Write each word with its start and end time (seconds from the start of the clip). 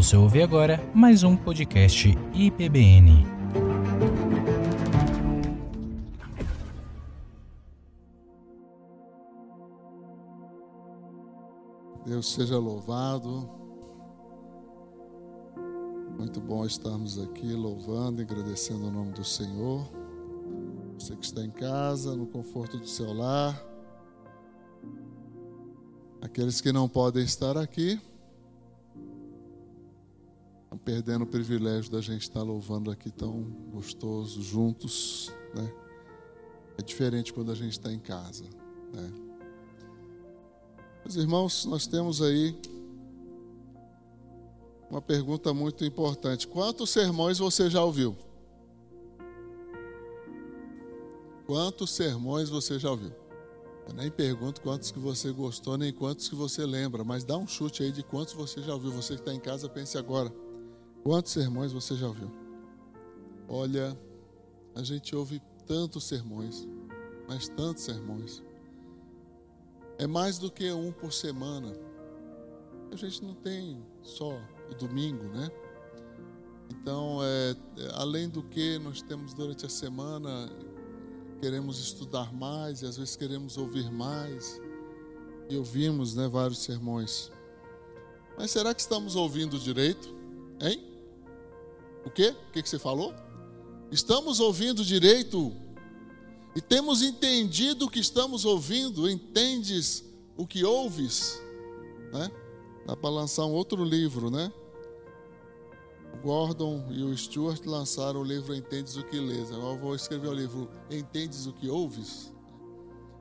Você 0.00 0.16
ouve 0.16 0.42
agora 0.42 0.80
mais 0.94 1.22
um 1.24 1.36
podcast 1.36 2.08
IPBN. 2.32 3.22
Deus 12.06 12.32
seja 12.32 12.56
louvado. 12.58 13.46
Muito 16.16 16.40
bom 16.40 16.64
estarmos 16.64 17.18
aqui 17.18 17.52
louvando 17.52 18.22
e 18.22 18.24
agradecendo 18.24 18.86
o 18.86 18.90
nome 18.90 19.12
do 19.12 19.22
Senhor. 19.22 19.86
Você 20.98 21.14
que 21.14 21.26
está 21.26 21.44
em 21.44 21.50
casa, 21.50 22.16
no 22.16 22.26
conforto 22.26 22.78
do 22.78 22.88
seu 22.88 23.12
lar. 23.12 23.62
Aqueles 26.22 26.62
que 26.62 26.72
não 26.72 26.88
podem 26.88 27.22
estar 27.22 27.58
aqui, 27.58 28.00
perdendo 30.78 31.22
o 31.22 31.26
privilégio 31.26 31.90
da 31.90 32.00
gente 32.00 32.22
estar 32.22 32.42
louvando 32.42 32.90
aqui 32.90 33.10
tão 33.10 33.42
gostoso, 33.72 34.42
juntos, 34.42 35.32
né? 35.54 35.72
É 36.78 36.82
diferente 36.82 37.32
quando 37.32 37.50
a 37.50 37.54
gente 37.54 37.72
está 37.72 37.92
em 37.92 37.98
casa, 37.98 38.44
né? 38.92 39.12
Meus 41.04 41.16
irmãos, 41.16 41.64
nós 41.64 41.86
temos 41.86 42.22
aí 42.22 42.56
uma 44.88 45.02
pergunta 45.02 45.52
muito 45.52 45.84
importante. 45.84 46.46
Quantos 46.46 46.90
sermões 46.90 47.38
você 47.38 47.68
já 47.68 47.82
ouviu? 47.82 48.16
Quantos 51.46 51.90
sermões 51.90 52.48
você 52.48 52.78
já 52.78 52.90
ouviu? 52.90 53.12
Eu 53.88 53.94
nem 53.94 54.10
pergunto 54.10 54.60
quantos 54.60 54.92
que 54.92 55.00
você 55.00 55.32
gostou, 55.32 55.76
nem 55.76 55.92
quantos 55.92 56.28
que 56.28 56.34
você 56.36 56.64
lembra, 56.64 57.02
mas 57.02 57.24
dá 57.24 57.36
um 57.36 57.46
chute 57.46 57.82
aí 57.82 57.90
de 57.90 58.04
quantos 58.04 58.34
você 58.34 58.62
já 58.62 58.72
ouviu. 58.72 58.92
Você 58.92 59.14
que 59.14 59.20
está 59.20 59.34
em 59.34 59.40
casa, 59.40 59.68
pense 59.68 59.98
agora. 59.98 60.32
Quantos 61.02 61.32
sermões 61.32 61.72
você 61.72 61.94
já 61.94 62.06
ouviu? 62.06 62.30
Olha, 63.48 63.98
a 64.74 64.82
gente 64.82 65.16
ouve 65.16 65.40
tantos 65.66 66.04
sermões, 66.04 66.68
mas 67.26 67.48
tantos 67.48 67.84
sermões. 67.84 68.42
É 69.98 70.06
mais 70.06 70.38
do 70.38 70.50
que 70.50 70.70
um 70.72 70.92
por 70.92 71.12
semana. 71.12 71.72
A 72.92 72.96
gente 72.96 73.24
não 73.24 73.34
tem 73.34 73.82
só 74.02 74.36
o 74.70 74.74
domingo, 74.74 75.24
né? 75.24 75.50
Então, 76.70 77.18
é, 77.22 77.56
além 77.94 78.28
do 78.28 78.42
que 78.42 78.78
nós 78.78 79.02
temos 79.02 79.32
durante 79.34 79.66
a 79.66 79.68
semana, 79.68 80.50
queremos 81.40 81.78
estudar 81.78 82.32
mais 82.32 82.82
e 82.82 82.86
às 82.86 82.96
vezes 82.96 83.16
queremos 83.16 83.56
ouvir 83.56 83.90
mais. 83.90 84.60
E 85.48 85.56
ouvimos 85.56 86.14
né, 86.14 86.28
vários 86.28 86.58
sermões. 86.58 87.32
Mas 88.36 88.50
será 88.50 88.72
que 88.74 88.80
estamos 88.80 89.16
ouvindo 89.16 89.58
direito? 89.58 90.14
Hein? 90.60 90.89
O 92.04 92.10
quê? 92.10 92.34
O 92.48 92.52
que 92.52 92.68
você 92.68 92.78
falou? 92.78 93.14
Estamos 93.90 94.40
ouvindo 94.40 94.84
direito 94.84 95.52
e 96.54 96.60
temos 96.60 97.02
entendido 97.02 97.86
o 97.86 97.90
que 97.90 98.00
estamos 98.00 98.44
ouvindo, 98.44 99.08
entendes 99.08 100.04
o 100.36 100.46
que 100.46 100.64
ouves, 100.64 101.40
né? 102.12 102.30
Dá 102.86 102.96
para 102.96 103.10
lançar 103.10 103.44
um 103.46 103.52
outro 103.52 103.84
livro, 103.84 104.30
né? 104.30 104.52
O 106.14 106.22
Gordon 106.22 106.86
e 106.90 107.02
o 107.02 107.16
Stuart 107.16 107.64
lançaram 107.64 108.20
o 108.20 108.24
livro 108.24 108.54
Entendes 108.54 108.96
o 108.96 109.04
que 109.04 109.18
lês. 109.18 109.52
Agora 109.52 109.74
eu 109.74 109.78
vou 109.78 109.94
escrever 109.94 110.28
o 110.28 110.34
livro 110.34 110.68
Entendes 110.90 111.46
o 111.46 111.52
que 111.52 111.68
ouves. 111.68 112.32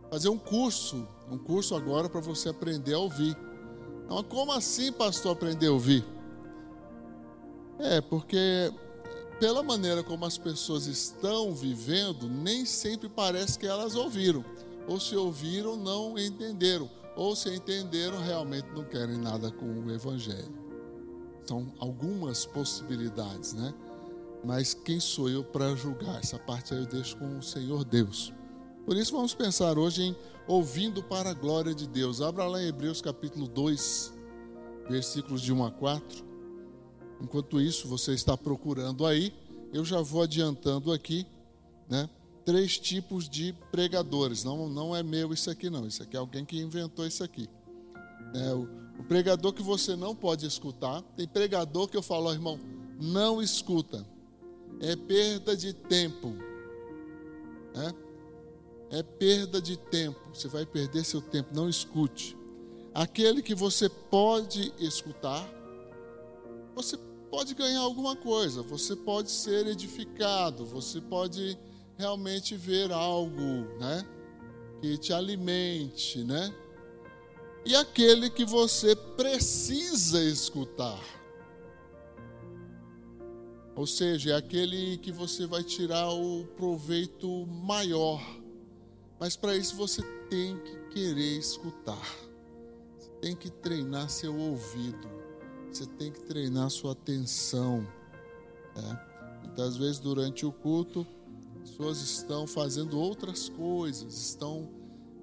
Fazer 0.10 0.30
um 0.30 0.38
curso, 0.38 1.08
um 1.30 1.38
curso 1.38 1.76
agora 1.76 2.10
para 2.10 2.20
você 2.20 2.50
aprender 2.50 2.96
a 2.96 3.00
ouvir. 3.00 3.38
Então, 4.06 4.24
como 4.24 4.52
assim, 4.52 4.92
pastor, 4.92 5.34
aprender 5.34 5.68
a 5.68 5.72
ouvir? 5.72 6.04
É, 7.80 8.02
porque 8.02 8.72
pela 9.40 9.64
maneira 9.64 10.04
como 10.04 10.26
as 10.26 10.38
pessoas 10.38 10.86
estão 10.86 11.54
vivendo, 11.54 12.28
nem 12.28 12.66
sempre 12.66 13.08
parece 13.08 13.58
que 13.58 13.66
elas 13.66 13.96
ouviram. 13.96 14.44
Ou 14.86 15.00
se 15.00 15.16
ouviram, 15.16 15.78
não 15.78 16.20
entenderam. 16.20 16.90
Ou 17.16 17.36
se 17.36 17.50
entenderam, 17.54 18.20
realmente 18.20 18.68
não 18.76 18.84
querem 18.84 19.18
nada 19.18 19.50
com 19.50 19.66
o 19.66 19.92
Evangelho. 19.92 20.58
São 21.46 21.72
algumas 21.80 22.46
possibilidades, 22.46 23.54
né? 23.54 23.74
Mas 24.44 24.74
quem 24.74 25.00
sou 25.00 25.30
eu 25.30 25.44
para 25.44 25.76
julgar? 25.76 26.20
Essa 26.20 26.38
parte 26.38 26.74
aí 26.74 26.80
eu 26.82 26.86
deixo 26.86 27.18
com 27.18 27.38
o 27.38 27.44
Senhor 27.44 27.84
Deus. 27.86 28.34
Por 28.86 28.98
isso 28.98 29.12
vamos 29.12 29.34
pensar 29.34 29.78
hoje 29.78 30.04
em 30.04 30.16
ouvindo 30.48 31.04
para 31.04 31.30
a 31.30 31.34
glória 31.34 31.74
de 31.74 31.88
Deus. 31.88 32.22
Abra 32.22 32.46
lá 32.46 32.62
em 32.62 32.68
Hebreus 32.68 33.02
capítulo 33.02 33.48
2, 33.48 34.14
versículos 34.90 35.42
de 35.42 35.54
1 35.54 35.66
a 35.66 35.72
4. 35.72 36.29
Enquanto 37.22 37.60
isso, 37.60 37.88
você 37.88 38.14
está 38.14 38.38
procurando 38.38 39.06
aí, 39.06 39.34
eu 39.74 39.84
já 39.84 40.02
vou 40.02 40.22
adiantando 40.22 40.92
aqui, 40.92 41.26
né? 41.90 42.10
Três 42.46 42.78
tipos 42.80 43.30
de 43.30 43.54
pregadores. 43.72 44.44
Não, 44.44 44.68
não 44.68 44.96
é 44.96 45.04
meu 45.04 45.34
isso 45.34 45.50
aqui, 45.52 45.70
não. 45.70 45.86
Isso 45.86 46.02
aqui 46.02 46.16
é 46.16 46.20
alguém 46.20 46.46
que 46.46 46.58
inventou 46.60 47.06
isso 47.06 47.24
aqui. 47.24 47.48
É, 48.34 48.54
o, 48.54 48.68
o 49.00 49.04
pregador 49.04 49.54
que 49.54 49.62
você 49.62 49.96
não 49.96 50.16
pode 50.16 50.46
escutar. 50.46 51.02
Tem 51.16 51.28
pregador 51.28 51.88
que 51.88 51.98
eu 51.98 52.02
falo, 52.02 52.32
irmão, 52.32 52.60
não 53.00 53.42
escuta. 53.42 54.06
É 54.80 54.96
perda 54.96 55.56
de 55.56 55.74
tempo. 55.74 56.30
Né? 57.76 57.94
É 58.92 59.04
perda 59.04 59.62
de 59.62 59.78
tempo. 59.78 60.20
Você 60.34 60.48
vai 60.48 60.66
perder 60.66 61.04
seu 61.04 61.22
tempo. 61.22 61.54
Não 61.54 61.70
escute. 61.70 62.36
Aquele 62.94 63.42
que 63.42 63.54
você 63.54 63.88
pode 63.88 64.74
escutar, 64.80 65.48
você 66.74 66.98
pode 67.30 67.54
ganhar 67.54 67.82
alguma 67.82 68.16
coisa, 68.16 68.62
você 68.62 68.96
pode 68.96 69.30
ser 69.32 69.68
edificado, 69.68 70.66
você 70.66 71.00
pode 71.00 71.58
realmente 71.98 72.56
ver 72.56 72.92
algo, 72.92 73.42
né, 73.80 74.06
que 74.82 74.98
te 74.98 75.14
alimente, 75.14 76.24
né? 76.24 76.54
E 77.66 77.76
aquele 77.76 78.30
que 78.30 78.46
você 78.46 78.96
precisa 78.96 80.24
escutar. 80.24 81.00
Ou 83.76 83.86
seja, 83.86 84.32
é 84.32 84.36
aquele 84.36 84.98
que 84.98 85.12
você 85.12 85.46
vai 85.46 85.64
tirar 85.64 86.10
o 86.10 86.46
proveito 86.58 87.46
maior. 87.48 88.22
Mas 89.20 89.36
para 89.36 89.56
isso 89.56 89.76
você 89.76 90.02
tem 90.30 90.58
que 90.58 90.78
querer 90.94 91.38
escutar. 91.38 92.18
Você 92.98 93.10
tem 93.22 93.36
que 93.36 93.50
treinar 93.50 94.10
seu 94.10 94.36
ouvido. 94.36 95.19
Você 95.72 95.86
tem 95.86 96.12
que 96.12 96.22
treinar 96.22 96.70
sua 96.70 96.94
atenção. 96.94 97.88
Né? 98.76 99.06
Muitas 99.44 99.78
vezes 99.78 100.00
durante 100.00 100.46
o 100.46 100.52
culto, 100.52 101.06
pessoas 101.62 102.02
estão 102.02 102.48
fazendo 102.48 103.00
outras 103.00 103.50
coisas, 103.50 104.14
estão 104.14 104.70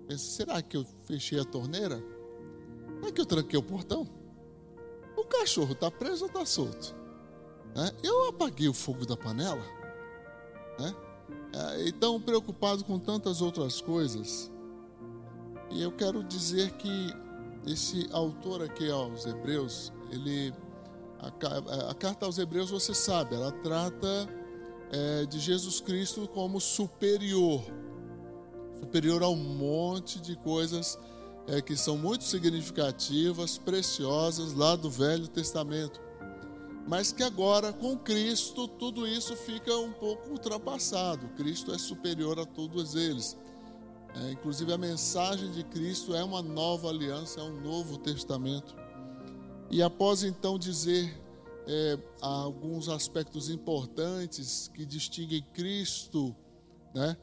pensando, 0.06 0.30
será 0.30 0.62
que 0.62 0.76
eu 0.76 0.86
fechei 1.04 1.40
a 1.40 1.44
torneira? 1.44 2.02
Será 3.00 3.12
que 3.12 3.20
eu 3.20 3.26
tranquei 3.26 3.58
o 3.58 3.62
portão? 3.62 4.08
O 5.16 5.24
cachorro 5.24 5.72
está 5.72 5.90
preso 5.90 6.24
ou 6.24 6.28
está 6.28 6.46
solto? 6.46 6.94
Né? 7.74 7.90
Eu 8.02 8.28
apaguei 8.28 8.68
o 8.68 8.72
fogo 8.72 9.04
da 9.04 9.16
panela? 9.16 9.64
Né? 10.78 10.94
É, 11.52 11.88
então, 11.88 12.20
preocupado 12.20 12.84
com 12.84 12.98
tantas 12.98 13.40
outras 13.40 13.80
coisas. 13.80 14.50
E 15.70 15.82
eu 15.82 15.90
quero 15.90 16.22
dizer 16.22 16.72
que 16.72 17.12
esse 17.66 18.08
autor 18.12 18.62
aqui 18.62 18.90
aos 18.90 19.26
Hebreus, 19.26 19.92
ele 20.10 20.52
a, 21.18 21.90
a, 21.90 21.94
carta 21.94 22.26
aos 22.26 22.38
Hebreus, 22.38 22.70
você 22.70 22.94
sabe, 22.94 23.34
ela 23.34 23.50
trata 23.50 24.28
é, 24.90 25.26
de 25.26 25.38
Jesus 25.38 25.80
Cristo 25.80 26.28
como 26.28 26.60
superior, 26.60 27.62
superior 28.80 29.22
a 29.22 29.28
um 29.28 29.36
monte 29.36 30.20
de 30.20 30.36
coisas 30.36 30.98
é, 31.46 31.60
que 31.60 31.76
são 31.76 31.96
muito 31.96 32.24
significativas, 32.24 33.58
preciosas 33.58 34.52
lá 34.52 34.76
do 34.76 34.90
Velho 34.90 35.28
Testamento, 35.28 36.00
mas 36.86 37.10
que 37.10 37.22
agora 37.22 37.72
com 37.72 37.96
Cristo 37.96 38.68
tudo 38.68 39.06
isso 39.06 39.34
fica 39.36 39.76
um 39.76 39.92
pouco 39.92 40.30
ultrapassado. 40.30 41.26
Cristo 41.30 41.72
é 41.72 41.78
superior 41.78 42.38
a 42.38 42.46
todos 42.46 42.94
eles. 42.94 43.36
É, 44.14 44.30
inclusive 44.30 44.72
a 44.72 44.78
mensagem 44.78 45.50
de 45.50 45.64
Cristo 45.64 46.14
é 46.14 46.22
uma 46.22 46.40
nova 46.40 46.88
aliança, 46.88 47.40
é 47.40 47.42
um 47.42 47.60
novo 47.60 47.98
testamento. 47.98 48.76
E 49.70 49.82
após 49.82 50.22
então 50.22 50.58
dizer 50.58 51.12
é, 51.66 51.98
alguns 52.20 52.88
aspectos 52.88 53.50
importantes 53.50 54.70
que 54.72 54.84
distinguem 54.84 55.44
Cristo, 55.52 56.34
né, 56.94 57.16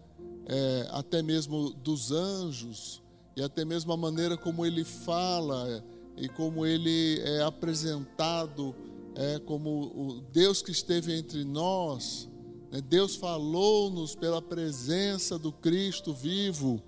é, 0.45 0.87
até 0.91 1.21
mesmo 1.21 1.71
dos 1.71 2.11
anjos, 2.11 3.01
e 3.35 3.41
até 3.41 3.65
mesmo 3.65 3.91
a 3.91 3.97
maneira 3.97 4.37
como 4.37 4.65
ele 4.65 4.83
fala 4.83 5.83
e 6.15 6.29
como 6.29 6.65
ele 6.65 7.19
é 7.21 7.41
apresentado 7.41 8.75
é, 9.15 9.39
como 9.39 9.69
o 9.69 10.21
Deus 10.31 10.61
que 10.61 10.71
esteve 10.71 11.17
entre 11.17 11.43
nós, 11.43 12.29
né? 12.73 12.81
Deus 12.81 13.15
falou-nos 13.15 14.15
pela 14.15 14.41
presença 14.41 15.37
do 15.37 15.51
Cristo 15.51 16.11
vivo. 16.11 16.81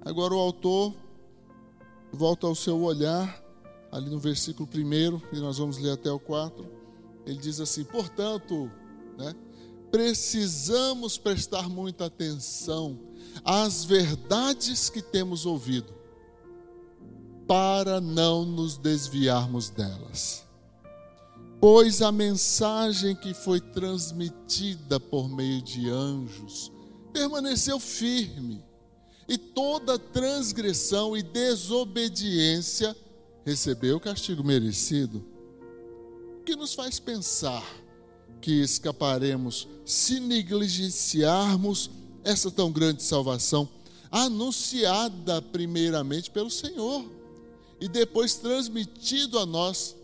Agora 0.00 0.32
o 0.32 0.38
autor 0.38 0.94
volta 2.12 2.46
ao 2.46 2.54
seu 2.54 2.80
olhar 2.80 3.41
ali 3.92 4.08
no 4.08 4.18
versículo 4.18 4.66
1, 4.66 5.36
e 5.36 5.40
nós 5.40 5.58
vamos 5.58 5.76
ler 5.76 5.90
até 5.90 6.10
o 6.10 6.18
4, 6.18 6.66
ele 7.26 7.38
diz 7.38 7.60
assim: 7.60 7.84
portanto, 7.84 8.70
né, 9.18 9.34
precisamos 9.90 11.18
prestar 11.18 11.68
muita 11.68 12.06
atenção 12.06 12.98
às 13.44 13.84
verdades 13.84 14.88
que 14.88 15.02
temos 15.02 15.44
ouvido, 15.44 15.92
para 17.46 18.00
não 18.00 18.46
nos 18.46 18.78
desviarmos 18.78 19.68
delas. 19.68 20.42
Pois 21.60 22.00
a 22.00 22.10
mensagem 22.10 23.14
que 23.14 23.34
foi 23.34 23.60
transmitida 23.60 24.98
por 24.98 25.28
meio 25.28 25.60
de 25.60 25.88
anjos 25.90 26.72
permaneceu 27.12 27.78
firme, 27.78 28.64
e 29.28 29.36
toda 29.36 29.98
transgressão 29.98 31.16
e 31.16 31.22
desobediência 31.22 32.96
recebeu 33.44 33.96
o 33.96 34.00
castigo 34.00 34.42
merecido. 34.44 35.24
O 36.40 36.44
que 36.44 36.56
nos 36.56 36.74
faz 36.74 36.98
pensar 36.98 37.64
que 38.40 38.60
escaparemos 38.60 39.68
se 39.84 40.18
negligenciarmos 40.18 41.90
essa 42.24 42.50
tão 42.50 42.70
grande 42.70 43.02
salvação, 43.02 43.68
anunciada 44.10 45.40
primeiramente 45.40 46.30
pelo 46.30 46.50
Senhor 46.50 47.04
e 47.80 47.88
depois 47.88 48.34
transmitido 48.34 49.38
a 49.38 49.46
nós 49.46 49.96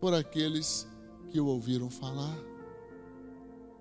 por 0.00 0.14
aqueles 0.14 0.86
que 1.30 1.40
o 1.40 1.46
ouviram 1.46 1.90
falar. 1.90 2.36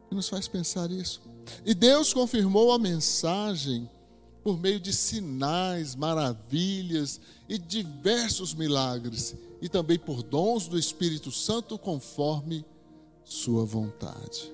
E 0.09 0.15
nos 0.15 0.27
faz 0.27 0.47
pensar 0.47 0.91
isso. 0.91 1.21
E 1.65 1.73
Deus 1.73 2.13
confirmou 2.13 2.71
a 2.71 2.79
mensagem 2.79 3.89
por 4.43 4.59
meio 4.59 4.79
de 4.79 4.91
sinais, 4.93 5.95
maravilhas 5.95 7.19
e 7.47 7.57
diversos 7.57 8.53
milagres, 8.53 9.35
e 9.61 9.69
também 9.69 9.99
por 9.99 10.23
dons 10.23 10.67
do 10.67 10.77
Espírito 10.77 11.31
Santo 11.31 11.77
conforme 11.77 12.65
sua 13.23 13.65
vontade. 13.65 14.51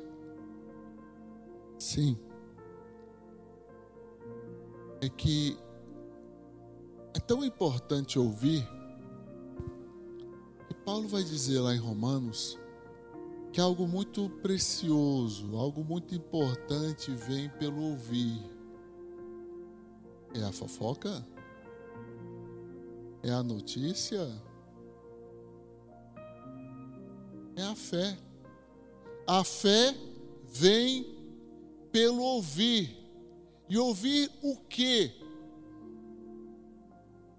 Sim. 1.80 2.18
É 5.00 5.08
que 5.08 5.58
é 7.14 7.20
tão 7.20 7.44
importante 7.46 8.20
ouvir 8.20 8.68
que 10.68 10.74
Paulo 10.86 11.08
vai 11.08 11.24
dizer 11.24 11.60
lá 11.60 11.74
em 11.74 11.80
Romanos 11.80 12.60
que 13.52 13.62
algo 13.62 13.88
muito 13.88 14.30
precioso, 14.42 15.56
algo 15.56 15.84
muito 15.84 16.14
importante 16.14 17.10
vem 17.12 17.50
pelo 17.50 17.82
ouvir. 17.82 18.57
É 20.34 20.44
a 20.44 20.52
fofoca? 20.52 21.26
É 23.24 23.32
a 23.32 23.44
notícia? 23.44 24.30
É 27.56 27.64
a 27.64 27.76
fé. 27.76 28.18
A 29.26 29.44
fé 29.44 29.96
vem 30.46 31.06
pelo 31.92 32.22
ouvir. 32.22 32.96
E 33.70 33.78
ouvir 33.78 34.32
o 34.42 34.56
quê? 34.56 35.12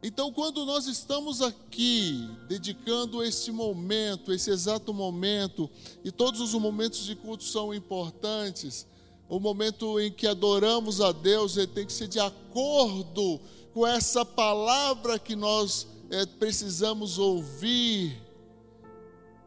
Então, 0.02 0.32
quando 0.32 0.64
nós 0.64 0.86
estamos 0.86 1.42
aqui, 1.42 2.28
dedicando 2.46 3.22
esse 3.22 3.50
momento, 3.50 4.32
esse 4.32 4.50
exato 4.50 4.94
momento, 4.94 5.68
e 6.04 6.12
todos 6.12 6.40
os 6.40 6.54
momentos 6.54 7.04
de 7.04 7.16
culto 7.16 7.42
são 7.42 7.74
importantes, 7.74 8.86
o 9.28 9.38
momento 9.38 10.00
em 10.00 10.10
que 10.10 10.26
adoramos 10.26 11.00
a 11.00 11.12
Deus, 11.12 11.56
ele 11.56 11.66
tem 11.66 11.86
que 11.86 11.92
ser 11.92 12.08
de 12.08 12.18
acordo 12.18 13.40
com 13.74 13.86
essa 13.86 14.24
palavra 14.24 15.18
que 15.18 15.36
nós 15.36 15.86
é, 16.10 16.24
precisamos 16.24 17.18
ouvir, 17.18 18.20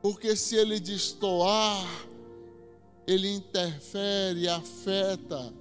porque 0.02 0.36
se 0.36 0.56
ele 0.56 0.80
destoar, 0.80 1.86
ele 3.08 3.34
interfere, 3.34 4.48
afeta 4.48 5.52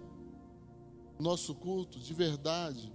nosso 1.19 1.55
culto 1.55 1.99
de 1.99 2.13
verdade. 2.13 2.93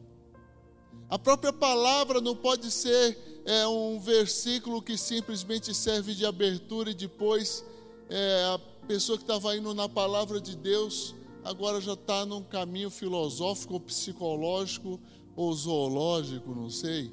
A 1.10 1.18
própria 1.18 1.54
palavra 1.54 2.22
não 2.22 2.36
pode 2.36 2.70
ser 2.72 3.42
é, 3.46 3.68
um 3.68 4.00
versículo 4.00 4.82
que 4.82 4.98
simplesmente 4.98 5.74
serve 5.74 6.14
de 6.14 6.26
abertura 6.26 6.92
e 6.92 6.96
depois 6.96 7.64
é, 8.10 8.60
pessoa 8.86 9.18
que 9.18 9.24
estava 9.24 9.56
indo 9.58 9.74
na 9.74 9.90
palavra 9.90 10.40
de 10.40 10.56
Deus 10.56 11.16
agora 11.44 11.80
já 11.80 11.94
está 11.94 12.26
num 12.26 12.42
caminho 12.42 12.90
filosófico, 12.90 13.76
ou 13.76 13.80
psicológico 13.80 15.00
ou 15.36 15.54
zoológico, 15.54 16.56
não 16.56 16.70
sei, 16.70 17.12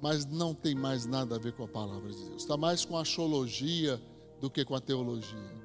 mas 0.00 0.24
não 0.24 0.54
tem 0.54 0.74
mais 0.74 1.04
nada 1.04 1.36
a 1.36 1.38
ver 1.38 1.52
com 1.52 1.64
a 1.64 1.68
palavra 1.68 2.10
de 2.10 2.24
Deus. 2.24 2.42
Está 2.42 2.56
mais 2.56 2.84
com 2.84 2.96
a 2.96 3.02
axologia 3.02 4.00
do 4.40 4.48
que 4.48 4.64
com 4.64 4.74
a 4.74 4.80
teologia. 4.80 5.56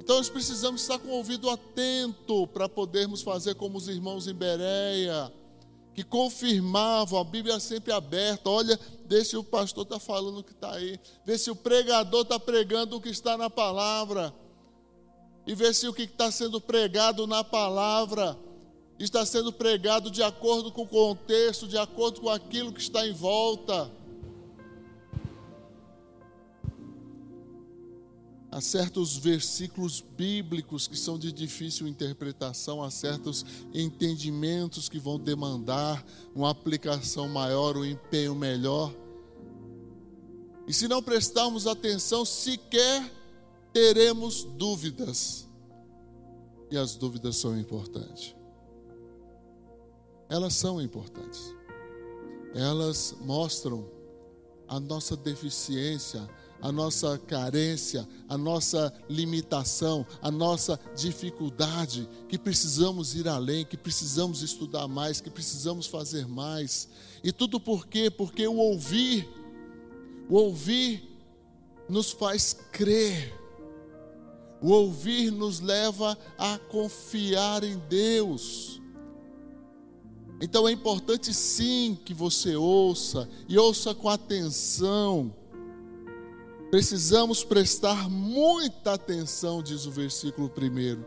Então 0.00 0.16
nós 0.16 0.28
precisamos 0.28 0.80
estar 0.80 0.98
com 0.98 1.08
o 1.08 1.16
ouvido 1.16 1.48
atento 1.48 2.46
para 2.48 2.68
podermos 2.68 3.22
fazer 3.22 3.54
como 3.54 3.78
os 3.78 3.86
irmãos 3.86 4.26
em 4.26 4.34
Bereia, 4.34 5.32
que 5.94 6.02
confirmavam, 6.02 7.18
a 7.18 7.24
Bíblia 7.24 7.60
sempre 7.60 7.92
aberta. 7.92 8.48
Olha, 8.48 8.78
vê 9.06 9.24
se 9.24 9.36
o 9.36 9.44
pastor 9.44 9.84
está 9.84 9.98
falando 9.98 10.38
o 10.38 10.44
que 10.44 10.52
está 10.52 10.74
aí, 10.74 10.98
vê 11.24 11.36
se 11.36 11.50
o 11.50 11.56
pregador 11.56 12.22
está 12.22 12.38
pregando 12.38 12.96
o 12.96 13.00
que 13.00 13.10
está 13.10 13.36
na 13.36 13.50
palavra, 13.50 14.34
e 15.46 15.54
vê 15.54 15.72
se 15.74 15.88
o 15.88 15.92
que 15.92 16.02
está 16.02 16.30
sendo 16.30 16.60
pregado 16.60 17.26
na 17.26 17.42
palavra 17.42 18.38
está 18.98 19.26
sendo 19.26 19.52
pregado 19.52 20.10
de 20.10 20.22
acordo 20.22 20.70
com 20.70 20.82
o 20.82 20.88
contexto, 20.88 21.66
de 21.66 21.76
acordo 21.76 22.20
com 22.20 22.28
aquilo 22.28 22.72
que 22.72 22.80
está 22.80 23.06
em 23.06 23.12
volta. 23.12 23.90
Há 28.52 28.60
certos 28.60 29.16
versículos 29.16 30.02
bíblicos 30.02 30.86
que 30.86 30.94
são 30.94 31.18
de 31.18 31.32
difícil 31.32 31.88
interpretação, 31.88 32.82
há 32.82 32.90
certos 32.90 33.46
entendimentos 33.72 34.90
que 34.90 34.98
vão 34.98 35.18
demandar 35.18 36.04
uma 36.34 36.50
aplicação 36.50 37.26
maior, 37.30 37.78
um 37.78 37.84
empenho 37.84 38.34
melhor. 38.34 38.94
E 40.68 40.74
se 40.74 40.86
não 40.86 41.02
prestarmos 41.02 41.66
atenção, 41.66 42.26
sequer 42.26 43.10
teremos 43.72 44.44
dúvidas. 44.44 45.48
E 46.70 46.76
as 46.76 46.94
dúvidas 46.94 47.36
são 47.36 47.58
importantes. 47.58 48.36
Elas 50.28 50.52
são 50.52 50.80
importantes. 50.80 51.54
Elas 52.54 53.16
mostram 53.22 53.88
a 54.68 54.78
nossa 54.78 55.16
deficiência, 55.16 56.28
a 56.62 56.70
nossa 56.70 57.18
carência, 57.18 58.08
a 58.28 58.38
nossa 58.38 58.94
limitação, 59.10 60.06
a 60.22 60.30
nossa 60.30 60.78
dificuldade, 60.96 62.08
que 62.28 62.38
precisamos 62.38 63.16
ir 63.16 63.26
além, 63.26 63.64
que 63.64 63.76
precisamos 63.76 64.42
estudar 64.42 64.86
mais, 64.86 65.20
que 65.20 65.28
precisamos 65.28 65.88
fazer 65.88 66.28
mais. 66.28 66.88
E 67.24 67.32
tudo 67.32 67.58
por 67.58 67.88
quê? 67.88 68.08
Porque 68.08 68.46
o 68.46 68.58
ouvir, 68.58 69.28
o 70.30 70.36
ouvir 70.36 71.02
nos 71.88 72.12
faz 72.12 72.52
crer. 72.70 73.36
O 74.62 74.70
ouvir 74.70 75.32
nos 75.32 75.58
leva 75.58 76.16
a 76.38 76.56
confiar 76.70 77.64
em 77.64 77.76
Deus. 77.88 78.80
Então 80.40 80.68
é 80.68 80.72
importante 80.72 81.34
sim 81.34 81.98
que 82.04 82.14
você 82.14 82.54
ouça 82.54 83.28
e 83.48 83.58
ouça 83.58 83.92
com 83.92 84.08
atenção 84.08 85.41
Precisamos 86.72 87.44
prestar 87.44 88.08
muita 88.08 88.94
atenção, 88.94 89.62
diz 89.62 89.84
o 89.84 89.90
versículo 89.90 90.48
primeiro. 90.48 91.04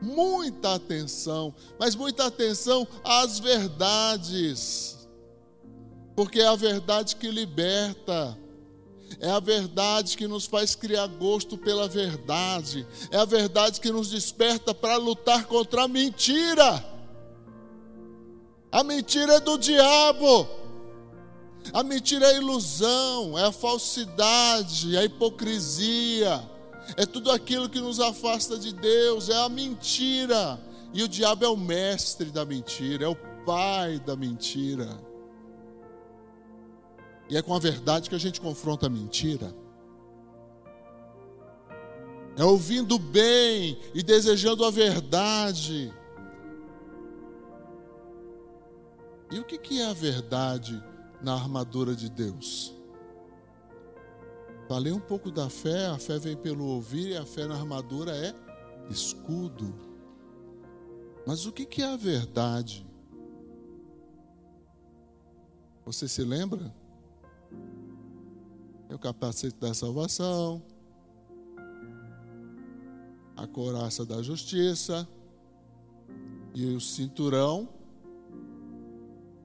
Muita 0.00 0.76
atenção, 0.76 1.52
mas 1.76 1.96
muita 1.96 2.26
atenção 2.26 2.86
às 3.02 3.40
verdades, 3.40 5.08
porque 6.14 6.38
é 6.38 6.46
a 6.46 6.54
verdade 6.54 7.16
que 7.16 7.32
liberta, 7.32 8.38
é 9.18 9.28
a 9.28 9.40
verdade 9.40 10.16
que 10.16 10.28
nos 10.28 10.46
faz 10.46 10.76
criar 10.76 11.08
gosto 11.08 11.58
pela 11.58 11.88
verdade, 11.88 12.86
é 13.10 13.16
a 13.16 13.24
verdade 13.24 13.80
que 13.80 13.90
nos 13.90 14.10
desperta 14.10 14.72
para 14.72 14.96
lutar 14.98 15.46
contra 15.46 15.82
a 15.82 15.88
mentira. 15.88 16.84
A 18.70 18.84
mentira 18.84 19.32
é 19.32 19.40
do 19.40 19.58
diabo. 19.58 20.57
A 21.72 21.82
mentira 21.82 22.26
é 22.26 22.30
a 22.30 22.38
ilusão, 22.38 23.38
é 23.38 23.44
a 23.44 23.52
falsidade, 23.52 24.96
é 24.96 25.00
a 25.00 25.04
hipocrisia, 25.04 26.48
é 26.96 27.04
tudo 27.04 27.30
aquilo 27.30 27.68
que 27.68 27.80
nos 27.80 28.00
afasta 28.00 28.58
de 28.58 28.72
Deus, 28.72 29.28
é 29.28 29.36
a 29.36 29.48
mentira. 29.48 30.58
E 30.92 31.02
o 31.02 31.08
diabo 31.08 31.44
é 31.44 31.48
o 31.48 31.56
mestre 31.56 32.30
da 32.30 32.44
mentira, 32.44 33.04
é 33.04 33.08
o 33.08 33.16
pai 33.44 33.98
da 33.98 34.16
mentira. 34.16 34.98
E 37.28 37.36
é 37.36 37.42
com 37.42 37.54
a 37.54 37.58
verdade 37.58 38.08
que 38.08 38.14
a 38.14 38.20
gente 38.20 38.40
confronta 38.40 38.86
a 38.86 38.90
mentira. 38.90 39.54
É 42.36 42.44
ouvindo 42.44 42.98
bem 42.98 43.78
e 43.92 44.02
desejando 44.02 44.64
a 44.64 44.70
verdade. 44.70 45.92
E 49.30 49.38
o 49.38 49.44
que 49.44 49.80
é 49.80 49.86
a 49.86 49.92
verdade? 49.92 50.82
Na 51.22 51.34
armadura 51.34 51.94
de 51.94 52.08
Deus. 52.08 52.74
Falei 54.68 54.92
um 54.92 55.00
pouco 55.00 55.30
da 55.30 55.48
fé, 55.48 55.86
a 55.86 55.98
fé 55.98 56.18
vem 56.18 56.36
pelo 56.36 56.64
ouvir 56.64 57.12
e 57.12 57.16
a 57.16 57.24
fé 57.24 57.46
na 57.46 57.54
armadura 57.54 58.14
é 58.14 58.34
escudo. 58.90 59.74
Mas 61.26 61.46
o 61.46 61.52
que 61.52 61.82
é 61.82 61.86
a 61.86 61.96
verdade? 61.96 62.86
Você 65.84 66.06
se 66.06 66.22
lembra? 66.22 66.74
É 68.90 68.94
o 68.94 68.98
capacete 68.98 69.56
da 69.58 69.72
salvação, 69.72 70.62
a 73.36 73.46
coraça 73.46 74.04
da 74.04 74.22
justiça 74.22 75.08
e 76.54 76.66
o 76.74 76.80
cinturão 76.80 77.68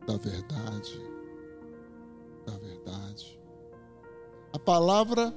da 0.06 0.18
verdade. 0.18 1.13
A 4.54 4.60
palavra 4.60 5.34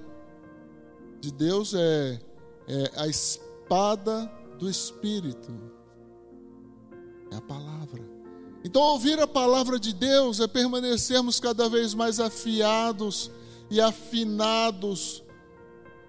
de 1.21 1.33
Deus 1.33 1.73
é, 1.73 2.21
é 2.69 2.93
a 2.97 3.09
espada 3.09 4.31
do 4.59 4.69
Espírito. 4.69 5.53
É 7.33 7.37
a 7.37 7.41
palavra. 7.41 8.05
Então, 8.63 8.83
ouvir 8.83 9.19
a 9.19 9.27
palavra 9.27 9.79
de 9.79 9.95
Deus 9.95 10.39
é 10.39 10.47
permanecermos 10.47 11.41
cada 11.41 11.67
vez 11.67 11.95
mais 11.95 12.21
afiados 12.21 13.31
e 13.71 13.81
afinados, 13.81 15.25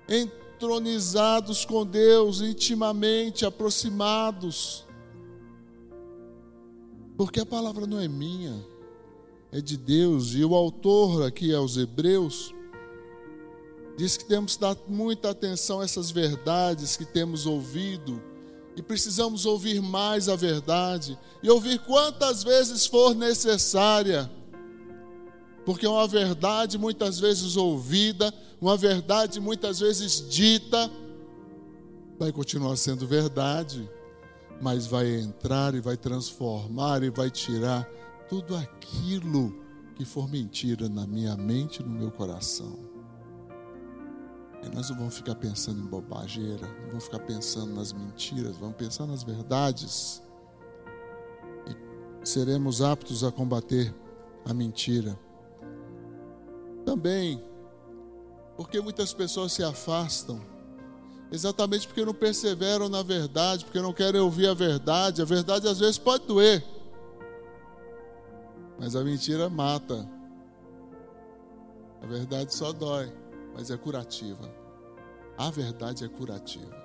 entronizados 0.10 1.64
com 1.64 1.86
Deus, 1.86 2.42
intimamente 2.42 3.46
aproximados. 3.46 4.86
Porque 7.16 7.40
a 7.40 7.46
palavra 7.46 7.88
não 7.88 8.02
é 8.02 8.08
minha, 8.08 8.66
é 9.50 9.62
de 9.62 9.78
Deus. 9.78 10.36
E 10.36 10.44
o 10.44 10.54
autor 10.54 11.26
aqui 11.26 11.54
aos 11.54 11.78
Hebreus 11.78 12.54
diz 13.98 14.16
que 14.16 14.26
temos 14.26 14.56
que 14.56 14.62
dar 14.62 14.78
muita 14.88 15.32
atenção 15.32 15.82
a 15.82 15.84
essas 15.84 16.12
verdades 16.12 16.96
que 16.96 17.04
temos 17.04 17.46
ouvido 17.46 18.22
e 18.76 18.82
precisamos 18.82 19.46
ouvir 19.46 19.82
mais 19.82 20.30
a 20.30 20.36
verdade 20.36 21.18
e 21.42 21.50
ouvir 21.50 21.80
quantas 21.80 22.44
vezes 22.44 22.86
for 22.86 23.16
necessária. 23.16 24.32
Porque 25.66 25.86
uma 25.86 26.08
verdade 26.08 26.78
muitas 26.78 27.20
vezes 27.20 27.58
ouvida, 27.58 28.34
uma 28.62 28.78
verdade 28.78 29.40
muitas 29.40 29.80
vezes 29.80 30.30
dita, 30.30 30.90
vai 32.18 32.32
continuar 32.32 32.78
sendo 32.78 33.06
verdade 33.06 33.90
mas 34.62 34.88
vai 34.88 35.08
entrar 35.16 35.76
e 35.76 35.80
vai 35.80 35.98
transformar 35.98 37.04
e 37.04 37.10
vai 37.10 37.30
tirar 37.30 37.88
tudo 38.30 38.56
aquilo 38.56 39.54
que 39.96 40.06
for 40.06 40.30
mentira 40.30 40.90
na 40.90 41.06
minha 41.06 41.36
mente 41.36 41.82
e 41.82 41.86
no 41.86 41.90
meu 41.90 42.12
coração. 42.12 42.97
E 44.64 44.76
nós 44.76 44.90
não 44.90 44.98
vamos 44.98 45.18
ficar 45.18 45.36
pensando 45.36 45.80
em 45.80 45.86
bobageira, 45.86 46.68
não 46.82 46.88
vamos 46.88 47.06
ficar 47.06 47.20
pensando 47.20 47.74
nas 47.76 47.94
mentiras, 47.94 48.58
vamos 48.58 48.76
pensar 48.76 49.06
nas 49.06 49.24
verdades. 49.24 50.22
E 51.68 52.28
seremos 52.28 52.82
aptos 52.82 53.24
a 53.24 53.32
combater 53.32 53.94
a 54.46 54.54
mentira. 54.54 55.18
Também, 56.86 57.44
porque 58.56 58.82
muitas 58.82 59.14
pessoas 59.14 59.54
se 59.54 59.64
afastam 59.64 60.42
Exatamente 61.32 61.88
porque 61.88 62.06
não 62.06 62.14
perseveram 62.14 62.88
na 62.88 63.04
verdade, 63.04 63.66
porque 63.66 63.82
não 63.82 63.92
querem 63.92 64.22
ouvir 64.22 64.48
a 64.48 64.54
verdade. 64.54 65.22
A 65.22 65.26
verdade 65.26 65.68
às 65.68 65.80
vezes 65.80 65.98
pode 65.98 66.26
doer, 66.26 66.64
mas 68.80 68.96
a 68.96 69.04
mentira 69.04 69.50
mata. 69.50 70.10
A 72.02 72.06
verdade 72.06 72.54
só 72.54 72.72
dói, 72.72 73.12
mas 73.58 73.72
é 73.72 73.76
curativa. 73.76 74.54
A 75.36 75.50
verdade 75.50 76.06
é 76.06 76.08
curativa. 76.08 76.78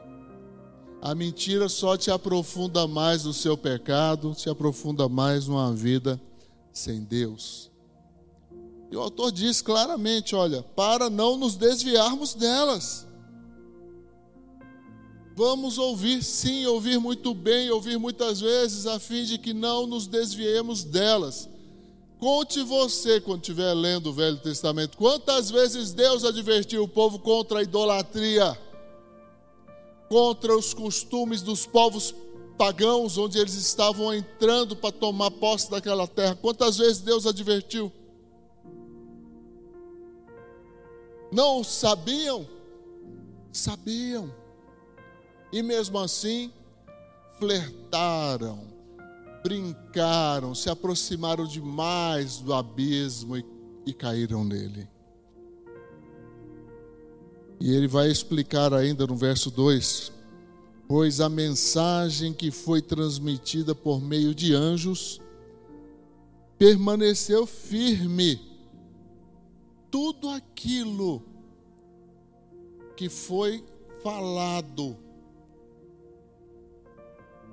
A 1.02 1.14
mentira 1.14 1.68
só 1.68 1.98
te 1.98 2.10
aprofunda 2.10 2.88
mais 2.88 3.24
no 3.24 3.34
seu 3.34 3.58
pecado, 3.58 4.34
te 4.34 4.48
aprofunda 4.48 5.06
mais 5.06 5.46
numa 5.46 5.70
vida 5.74 6.18
sem 6.72 7.04
Deus. 7.04 7.70
E 8.90 8.96
o 8.96 9.00
autor 9.00 9.30
diz 9.30 9.60
claramente: 9.60 10.34
olha, 10.34 10.62
para 10.62 11.10
não 11.10 11.36
nos 11.36 11.56
desviarmos 11.56 12.32
delas. 12.32 13.06
Vamos 15.34 15.76
ouvir, 15.76 16.22
sim, 16.22 16.64
ouvir 16.66 16.98
muito 16.98 17.34
bem, 17.34 17.70
ouvir 17.70 17.98
muitas 17.98 18.40
vezes, 18.40 18.86
a 18.86 18.98
fim 18.98 19.24
de 19.24 19.38
que 19.38 19.52
não 19.52 19.86
nos 19.86 20.06
desviemos 20.06 20.84
delas. 20.84 21.48
Conte 22.22 22.62
você, 22.62 23.20
quando 23.20 23.40
estiver 23.40 23.74
lendo 23.74 24.10
o 24.10 24.12
Velho 24.12 24.36
Testamento, 24.36 24.96
quantas 24.96 25.50
vezes 25.50 25.92
Deus 25.92 26.24
advertiu 26.24 26.84
o 26.84 26.88
povo 26.88 27.18
contra 27.18 27.58
a 27.58 27.62
idolatria, 27.64 28.56
contra 30.08 30.56
os 30.56 30.72
costumes 30.72 31.42
dos 31.42 31.66
povos 31.66 32.14
pagãos, 32.56 33.18
onde 33.18 33.40
eles 33.40 33.54
estavam 33.54 34.14
entrando 34.14 34.76
para 34.76 34.92
tomar 34.92 35.32
posse 35.32 35.68
daquela 35.68 36.06
terra. 36.06 36.36
Quantas 36.36 36.76
vezes 36.76 37.00
Deus 37.00 37.26
advertiu? 37.26 37.90
Não 41.32 41.64
sabiam? 41.64 42.46
Sabiam 43.52 44.32
e 45.52 45.60
mesmo 45.60 45.98
assim, 45.98 46.52
flertaram, 47.40 48.71
brincaram, 49.42 50.54
se 50.54 50.70
aproximaram 50.70 51.46
demais 51.46 52.38
do 52.38 52.54
abismo 52.54 53.36
e, 53.36 53.44
e 53.86 53.92
caíram 53.92 54.44
nele. 54.44 54.88
E 57.60 57.72
ele 57.72 57.86
vai 57.86 58.10
explicar 58.10 58.74
ainda 58.74 59.06
no 59.06 59.16
verso 59.16 59.50
2: 59.50 60.12
Pois 60.88 61.20
a 61.20 61.28
mensagem 61.28 62.32
que 62.32 62.50
foi 62.50 62.82
transmitida 62.82 63.74
por 63.74 64.00
meio 64.00 64.34
de 64.34 64.54
anjos 64.54 65.20
permaneceu 66.58 67.46
firme. 67.46 68.40
Tudo 69.90 70.28
aquilo 70.30 71.22
que 72.96 73.08
foi 73.08 73.64
falado 74.02 74.96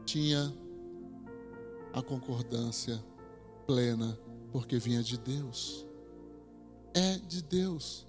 tinha 0.06 0.54
a 1.94 2.02
concordância 2.02 3.04
plena, 3.66 4.18
porque 4.52 4.78
vinha 4.78 5.04
de 5.04 5.18
Deus. 5.18 5.86
É 6.94 7.18
de 7.18 7.42
Deus. 7.42 8.08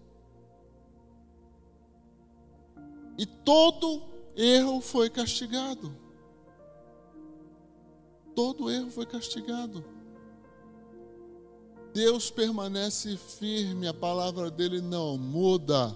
E 3.18 3.26
todo 3.26 4.02
erro 4.34 4.80
foi 4.80 5.10
castigado. 5.10 5.94
Todo 8.34 8.70
erro 8.70 8.90
foi 8.90 9.04
castigado. 9.04 9.84
Deus 11.92 12.30
permanece 12.30 13.16
firme, 13.16 13.88
a 13.88 13.94
palavra 13.94 14.50
dele 14.50 14.80
não 14.80 15.18
muda. 15.18 15.94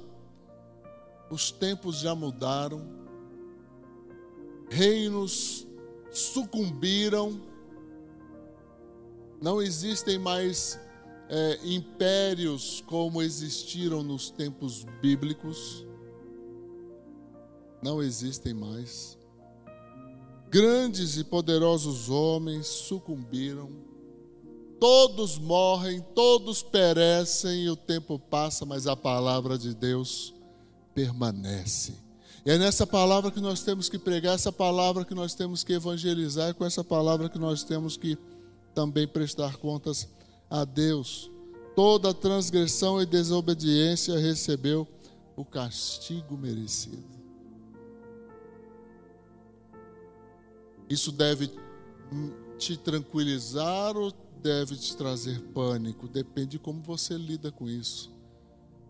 Os 1.30 1.50
tempos 1.50 2.00
já 2.00 2.14
mudaram, 2.14 2.86
reinos 4.68 5.66
sucumbiram, 6.12 7.40
não 9.44 9.60
existem 9.60 10.18
mais 10.18 10.80
é, 11.28 11.60
impérios 11.64 12.82
como 12.86 13.20
existiram 13.20 14.02
nos 14.02 14.30
tempos 14.30 14.86
bíblicos, 15.02 15.86
não 17.82 18.02
existem 18.02 18.54
mais. 18.54 19.18
Grandes 20.48 21.18
e 21.18 21.24
poderosos 21.24 22.08
homens 22.08 22.66
sucumbiram, 22.66 23.70
todos 24.80 25.36
morrem, 25.36 26.00
todos 26.14 26.62
perecem 26.62 27.64
e 27.64 27.68
o 27.68 27.76
tempo 27.76 28.18
passa, 28.18 28.64
mas 28.64 28.86
a 28.86 28.96
palavra 28.96 29.58
de 29.58 29.74
Deus 29.74 30.32
permanece. 30.94 31.92
E 32.46 32.50
é 32.50 32.56
nessa 32.56 32.86
palavra 32.86 33.30
que 33.30 33.42
nós 33.42 33.60
temos 33.60 33.90
que 33.90 33.98
pregar, 33.98 34.36
essa 34.36 34.52
palavra 34.52 35.04
que 35.04 35.14
nós 35.14 35.34
temos 35.34 35.62
que 35.62 35.74
evangelizar, 35.74 36.48
e 36.48 36.54
com 36.54 36.64
essa 36.64 36.82
palavra 36.82 37.28
que 37.28 37.38
nós 37.38 37.62
temos 37.62 37.98
que 37.98 38.16
também 38.74 39.06
prestar 39.06 39.56
contas 39.56 40.08
a 40.50 40.64
Deus. 40.64 41.30
Toda 41.74 42.12
transgressão 42.12 43.00
e 43.00 43.06
desobediência 43.06 44.18
recebeu 44.18 44.86
o 45.36 45.44
castigo 45.44 46.36
merecido. 46.36 47.14
Isso 50.88 51.10
deve 51.10 51.50
te 52.58 52.76
tranquilizar 52.76 53.96
ou 53.96 54.12
deve 54.42 54.76
te 54.76 54.96
trazer 54.96 55.40
pânico? 55.54 56.06
Depende 56.06 56.52
de 56.52 56.58
como 56.58 56.82
você 56.82 57.16
lida 57.16 57.50
com 57.50 57.68
isso. 57.68 58.12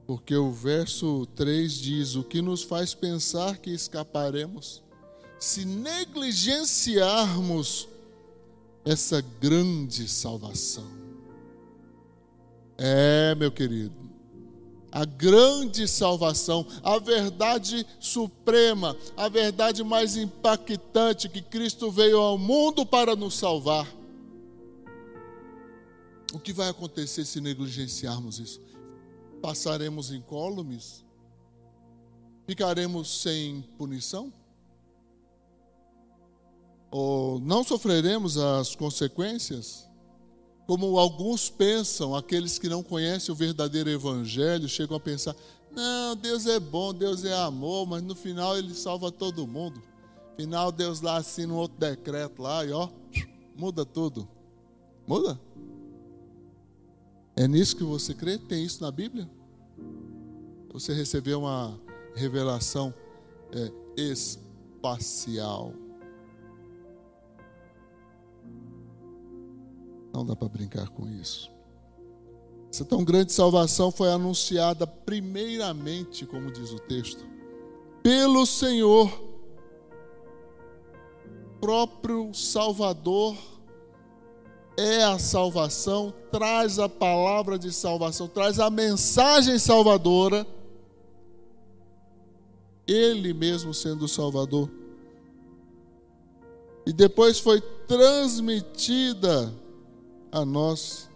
Porque 0.07 0.37
o 0.37 0.53
verso 0.53 1.27
3 1.35 1.73
diz: 1.73 2.15
O 2.17 2.25
que 2.25 2.43
nos 2.43 2.63
faz 2.63 2.93
pensar 2.93 3.57
que 3.59 3.71
escaparemos 3.71 4.83
se 5.39 5.65
negligenciarmos 5.65 7.89
essa 8.85 9.21
grande 9.41 10.09
salvação. 10.09 10.87
É, 12.77 13.35
meu 13.37 13.51
querido, 13.51 13.95
a 14.91 15.05
grande 15.05 15.89
salvação, 15.89 16.67
a 16.83 16.99
verdade 16.99 17.87
suprema, 17.99 18.97
a 19.17 19.29
verdade 19.29 19.83
mais 19.83 20.17
impactante 20.17 21.29
que 21.29 21.43
Cristo 21.43 21.91
veio 21.91 22.19
ao 22.19 22.39
mundo 22.39 22.87
para 22.87 23.17
nos 23.17 23.35
salvar. 23.35 23.89
O 26.33 26.39
que 26.39 26.53
vai 26.53 26.69
acontecer 26.69 27.25
se 27.25 27.41
negligenciarmos 27.41 28.39
isso? 28.39 28.61
Passaremos 29.41 30.11
incólumes? 30.11 31.05
Ficaremos 32.47 33.23
sem 33.23 33.63
punição? 33.79 34.33
Ou 36.97 37.41
não 37.41 37.65
sofreremos 37.65 38.39
as 38.39 38.77
consequências? 38.77 39.91
Como 40.65 40.97
alguns 40.97 41.51
pensam, 41.51 42.15
aqueles 42.15 42.57
que 42.57 42.69
não 42.69 42.85
conhecem 42.85 43.33
o 43.33 43.37
verdadeiro 43.37 43.91
Evangelho, 43.91 44.69
chegam 44.69 44.97
a 44.97 45.01
pensar: 45.01 45.35
não, 45.73 46.15
Deus 46.15 46.47
é 46.47 46.61
bom, 46.61 46.95
Deus 46.95 47.25
é 47.25 47.35
amor, 47.35 47.85
mas 47.85 48.01
no 48.01 48.15
final 48.15 48.57
ele 48.57 48.73
salva 48.73 49.11
todo 49.11 49.45
mundo. 49.45 49.83
Final, 50.37 50.71
Deus 50.71 51.01
lá 51.01 51.17
assina 51.17 51.53
um 51.53 51.57
outro 51.57 51.77
decreto 51.77 52.41
lá 52.41 52.65
e 52.65 52.71
ó, 52.71 52.89
muda 53.57 53.85
tudo. 53.85 54.29
Muda? 55.05 55.37
É 57.35 57.49
nisso 57.49 57.75
que 57.75 57.83
você 57.83 58.15
crê? 58.15 58.39
Tem 58.39 58.65
isso 58.65 58.81
na 58.81 58.93
Bíblia? 58.93 59.29
Você 60.73 60.95
recebeu 60.95 61.41
uma 61.41 61.77
revelação 62.15 62.95
é, 63.51 63.73
espacial. 64.01 65.75
Não 70.15 70.25
dá 70.25 70.37
para 70.37 70.49
brincar 70.49 70.89
com 70.91 71.09
isso. 71.09 71.51
Essa 72.71 72.85
tão 72.85 73.05
grande 73.05 73.33
salvação 73.33 73.91
foi 73.91 74.13
anunciada 74.13 74.87
primeiramente, 74.87 76.25
como 76.25 76.53
diz 76.53 76.71
o 76.71 76.79
texto, 76.79 77.25
pelo 78.01 78.47
Senhor, 78.47 79.11
próprio 81.61 82.33
Salvador 82.33 83.37
é 84.77 85.03
a 85.03 85.19
salvação, 85.19 86.13
traz 86.31 86.79
a 86.79 86.89
palavra 86.89 87.59
de 87.59 87.73
salvação, 87.73 88.29
traz 88.29 88.61
a 88.61 88.71
mensagem 88.71 89.59
salvadora. 89.59 90.47
Ele 92.87 93.33
mesmo 93.33 93.73
sendo 93.73 94.05
o 94.05 94.09
Salvador. 94.09 94.69
E 96.85 96.93
depois 96.93 97.39
foi 97.39 97.61
transmitida 97.89 99.64
a 100.35 100.45
nós 100.45 101.09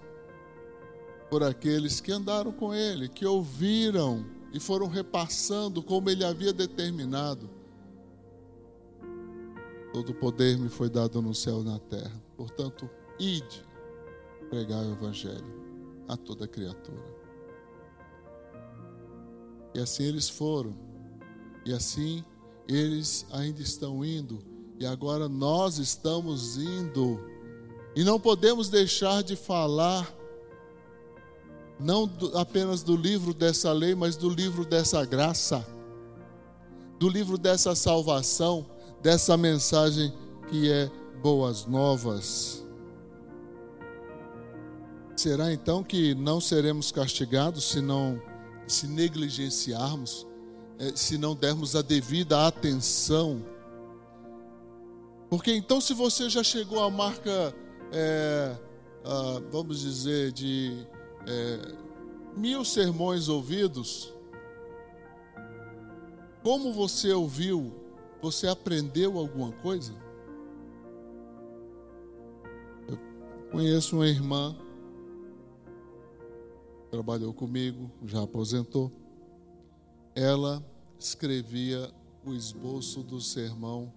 por 1.28 1.42
aqueles 1.42 2.00
que 2.00 2.12
andaram 2.12 2.52
com 2.52 2.72
ele, 2.72 3.08
que 3.08 3.26
ouviram 3.26 4.24
e 4.52 4.60
foram 4.60 4.86
repassando 4.86 5.82
como 5.82 6.08
ele 6.08 6.24
havia 6.24 6.52
determinado. 6.52 7.50
Todo 9.92 10.14
poder 10.14 10.56
me 10.56 10.68
foi 10.68 10.88
dado 10.88 11.20
no 11.20 11.34
céu 11.34 11.62
e 11.62 11.64
na 11.64 11.80
terra. 11.80 12.22
Portanto, 12.36 12.88
ide 13.18 13.66
pregar 14.48 14.84
o 14.84 14.92
evangelho 14.92 15.58
a 16.06 16.16
toda 16.16 16.46
criatura. 16.46 17.18
E 19.74 19.80
assim 19.80 20.04
eles 20.04 20.28
foram. 20.28 20.76
E 21.66 21.72
assim 21.72 22.24
eles 22.68 23.26
ainda 23.32 23.60
estão 23.60 24.04
indo. 24.04 24.38
E 24.78 24.86
agora 24.86 25.28
nós 25.28 25.78
estamos 25.78 26.56
indo 26.56 27.20
e 27.98 28.04
não 28.04 28.20
podemos 28.20 28.68
deixar 28.68 29.24
de 29.24 29.34
falar, 29.34 30.08
não 31.80 32.08
apenas 32.34 32.80
do 32.80 32.96
livro 32.96 33.34
dessa 33.34 33.72
lei, 33.72 33.92
mas 33.92 34.14
do 34.16 34.30
livro 34.30 34.64
dessa 34.64 35.04
graça, 35.04 35.66
do 36.96 37.08
livro 37.08 37.36
dessa 37.36 37.74
salvação, 37.74 38.64
dessa 39.02 39.36
mensagem 39.36 40.14
que 40.48 40.70
é 40.70 40.88
boas 41.20 41.66
novas. 41.66 42.64
Será 45.16 45.52
então 45.52 45.82
que 45.82 46.14
não 46.14 46.40
seremos 46.40 46.92
castigados 46.92 47.64
se 47.64 47.80
não 47.80 48.22
se 48.68 48.86
negligenciarmos, 48.86 50.24
eh, 50.78 50.92
se 50.94 51.18
não 51.18 51.34
dermos 51.34 51.74
a 51.74 51.82
devida 51.82 52.46
atenção? 52.46 53.44
Porque 55.28 55.52
então, 55.52 55.80
se 55.80 55.94
você 55.94 56.30
já 56.30 56.44
chegou 56.44 56.80
à 56.80 56.88
marca 56.88 57.52
é, 57.92 58.56
ah, 59.04 59.42
vamos 59.50 59.80
dizer, 59.80 60.32
de 60.32 60.86
é, 61.26 61.74
mil 62.36 62.64
sermões 62.64 63.28
ouvidos, 63.28 64.12
como 66.42 66.72
você 66.72 67.12
ouviu, 67.12 67.72
você 68.22 68.46
aprendeu 68.46 69.18
alguma 69.18 69.52
coisa? 69.52 69.92
Eu 72.88 72.98
conheço 73.50 73.96
uma 73.96 74.08
irmã, 74.08 74.56
trabalhou 76.90 77.32
comigo, 77.32 77.90
já 78.04 78.22
aposentou. 78.22 78.90
Ela 80.14 80.64
escrevia 80.98 81.90
o 82.24 82.32
esboço 82.32 83.02
do 83.02 83.20
sermão 83.20 83.92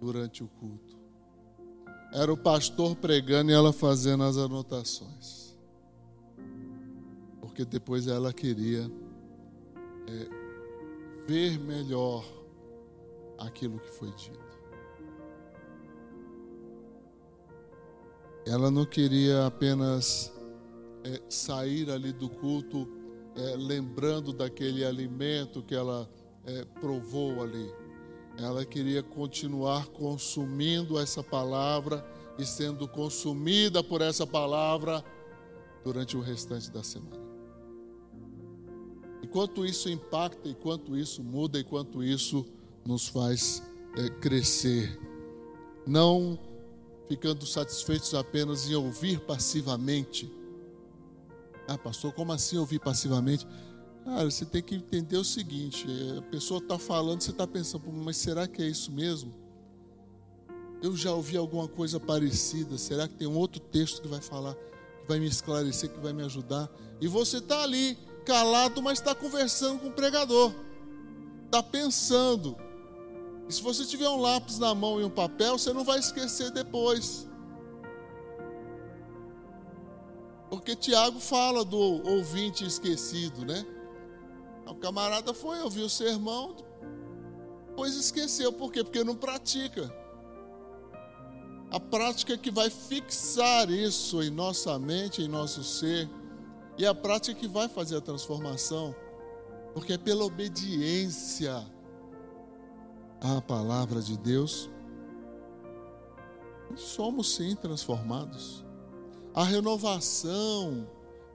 durante 0.00 0.42
o 0.42 0.48
culto. 0.48 1.03
Era 2.14 2.32
o 2.32 2.36
pastor 2.36 2.94
pregando 2.94 3.50
e 3.50 3.54
ela 3.54 3.72
fazendo 3.72 4.22
as 4.22 4.36
anotações. 4.36 5.58
Porque 7.40 7.64
depois 7.64 8.06
ela 8.06 8.32
queria 8.32 8.88
é, 10.06 11.26
ver 11.26 11.58
melhor 11.58 12.24
aquilo 13.36 13.80
que 13.80 13.90
foi 13.90 14.12
dito. 14.12 14.38
Ela 18.46 18.70
não 18.70 18.86
queria 18.86 19.46
apenas 19.46 20.32
é, 21.02 21.20
sair 21.28 21.90
ali 21.90 22.12
do 22.12 22.30
culto 22.30 22.86
é, 23.34 23.56
lembrando 23.56 24.32
daquele 24.32 24.84
alimento 24.84 25.64
que 25.64 25.74
ela 25.74 26.08
é, 26.46 26.64
provou 26.80 27.42
ali 27.42 27.83
ela 28.38 28.64
queria 28.64 29.02
continuar 29.02 29.86
consumindo 29.88 30.98
essa 30.98 31.22
palavra 31.22 32.04
e 32.38 32.44
sendo 32.44 32.88
consumida 32.88 33.82
por 33.82 34.00
essa 34.00 34.26
palavra 34.26 35.04
durante 35.84 36.16
o 36.16 36.20
restante 36.20 36.70
da 36.70 36.82
semana. 36.82 37.22
Enquanto 39.22 39.64
isso 39.64 39.88
impacta, 39.88 40.48
enquanto 40.48 40.96
isso 40.96 41.22
muda, 41.22 41.58
enquanto 41.58 42.02
isso 42.02 42.44
nos 42.84 43.08
faz 43.08 43.62
é, 43.96 44.08
crescer, 44.08 44.98
não 45.86 46.38
ficando 47.08 47.46
satisfeitos 47.46 48.14
apenas 48.14 48.68
em 48.68 48.74
ouvir 48.74 49.20
passivamente. 49.20 50.30
Ah, 51.66 51.78
pastor, 51.78 52.12
como 52.12 52.32
assim 52.32 52.58
ouvir 52.58 52.78
passivamente? 52.78 53.46
Cara, 54.04 54.30
você 54.30 54.44
tem 54.44 54.62
que 54.62 54.74
entender 54.74 55.16
o 55.16 55.24
seguinte: 55.24 55.86
a 56.18 56.22
pessoa 56.22 56.60
está 56.60 56.78
falando, 56.78 57.22
você 57.22 57.30
está 57.30 57.46
pensando, 57.46 57.90
mas 57.90 58.18
será 58.18 58.46
que 58.46 58.62
é 58.62 58.66
isso 58.66 58.92
mesmo? 58.92 59.32
Eu 60.82 60.94
já 60.94 61.12
ouvi 61.12 61.36
alguma 61.38 61.66
coisa 61.66 61.98
parecida. 61.98 62.76
Será 62.76 63.08
que 63.08 63.14
tem 63.14 63.26
um 63.26 63.36
outro 63.38 63.58
texto 63.58 64.02
que 64.02 64.08
vai 64.08 64.20
falar, 64.20 64.54
que 64.54 65.08
vai 65.08 65.18
me 65.18 65.26
esclarecer, 65.26 65.90
que 65.90 65.98
vai 65.98 66.12
me 66.12 66.22
ajudar? 66.22 66.70
E 67.00 67.08
você 67.08 67.38
está 67.38 67.62
ali, 67.62 67.96
calado, 68.26 68.82
mas 68.82 68.98
está 68.98 69.14
conversando 69.14 69.80
com 69.80 69.88
o 69.88 69.92
pregador, 69.92 70.52
está 71.46 71.62
pensando. 71.62 72.54
E 73.48 73.52
se 73.54 73.62
você 73.62 73.86
tiver 73.86 74.08
um 74.08 74.20
lápis 74.20 74.58
na 74.58 74.74
mão 74.74 75.00
e 75.00 75.04
um 75.04 75.10
papel, 75.10 75.56
você 75.58 75.72
não 75.72 75.84
vai 75.84 75.98
esquecer 75.98 76.50
depois. 76.50 77.26
Porque 80.50 80.76
Tiago 80.76 81.18
fala 81.18 81.64
do 81.64 81.78
ouvinte 81.78 82.64
esquecido, 82.64 83.44
né? 83.46 83.64
O 84.66 84.74
camarada 84.74 85.32
foi 85.34 85.60
ouvir 85.60 85.82
o 85.82 85.88
sermão, 85.88 86.56
depois 87.68 87.94
esqueceu. 87.96 88.52
Por 88.52 88.72
quê? 88.72 88.84
Porque 88.84 89.02
não 89.02 89.16
pratica. 89.16 89.92
A 91.70 91.80
prática 91.80 92.38
que 92.38 92.50
vai 92.50 92.70
fixar 92.70 93.68
isso 93.68 94.22
em 94.22 94.30
nossa 94.30 94.78
mente, 94.78 95.22
em 95.22 95.28
nosso 95.28 95.64
ser, 95.64 96.08
e 96.78 96.86
a 96.86 96.94
prática 96.94 97.38
que 97.38 97.48
vai 97.48 97.68
fazer 97.68 97.96
a 97.96 98.00
transformação, 98.00 98.94
porque 99.72 99.94
é 99.94 99.98
pela 99.98 100.24
obediência 100.24 101.66
à 103.20 103.40
palavra 103.40 104.00
de 104.00 104.16
Deus, 104.16 104.70
somos 106.76 107.34
sim 107.34 107.56
transformados. 107.56 108.64
A 109.34 109.42
renovação 109.42 110.88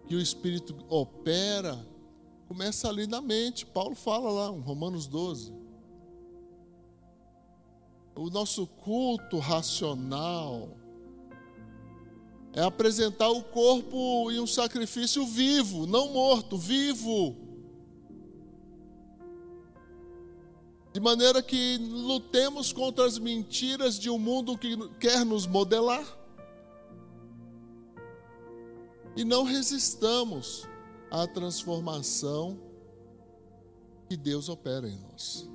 que 0.08 0.16
o 0.16 0.22
Espírito 0.22 0.74
opera 0.88 1.86
Começa 2.50 2.90
ali 2.90 3.06
na 3.06 3.22
mente. 3.22 3.64
Paulo 3.64 3.94
fala 3.94 4.32
lá, 4.32 4.48
Romanos 4.48 5.06
12. 5.06 5.54
O 8.16 8.28
nosso 8.32 8.66
culto 8.66 9.38
racional 9.38 10.68
é 12.52 12.62
apresentar 12.64 13.30
o 13.30 13.44
corpo 13.44 14.32
e 14.32 14.40
um 14.40 14.48
sacrifício 14.48 15.24
vivo, 15.28 15.86
não 15.86 16.12
morto, 16.12 16.58
vivo. 16.58 17.38
De 20.92 21.00
maneira 21.00 21.44
que 21.44 21.78
lutemos 21.78 22.74
contra 22.74 23.06
as 23.06 23.20
mentiras 23.20 24.00
de 24.00 24.10
um 24.10 24.18
mundo 24.18 24.58
que 24.58 24.76
quer 25.00 25.24
nos 25.24 25.46
modelar. 25.46 26.04
E 29.16 29.24
não 29.24 29.44
resistamos 29.44 30.68
à 31.12 31.28
transformação 31.28 32.60
que 34.08 34.18
Deus 34.18 34.50
opera 34.50 34.88
em 34.88 34.98
nós. 34.98 35.50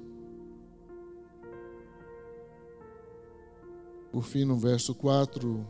Por 4.12 4.22
fim, 4.22 4.44
no 4.44 4.56
verso 4.56 4.94
4, 4.94 5.66